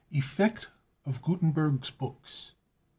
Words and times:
Effect 0.09 0.67
of 1.05 1.21
Gutenberg's 1.21 1.91
Books. 1.91 2.53